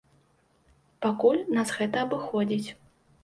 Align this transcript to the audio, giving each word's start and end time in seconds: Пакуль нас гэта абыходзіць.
Пакуль 1.03 1.43
нас 1.57 1.73
гэта 1.81 2.01
абыходзіць. 2.07 2.69